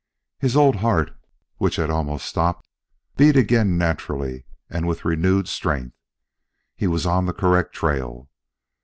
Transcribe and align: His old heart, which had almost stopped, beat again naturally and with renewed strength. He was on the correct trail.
His 0.39 0.55
old 0.55 0.77
heart, 0.77 1.15
which 1.57 1.75
had 1.75 1.91
almost 1.91 2.25
stopped, 2.25 2.67
beat 3.17 3.35
again 3.37 3.77
naturally 3.77 4.45
and 4.67 4.87
with 4.87 5.05
renewed 5.05 5.47
strength. 5.47 5.95
He 6.75 6.87
was 6.87 7.05
on 7.05 7.27
the 7.27 7.33
correct 7.33 7.75
trail. 7.75 8.27